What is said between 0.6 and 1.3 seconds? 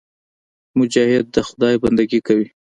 مجاهد